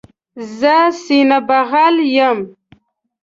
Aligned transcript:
زه 0.57 0.75
سینه 1.03 1.39
بغل 1.49 1.95
یم. 2.15 2.39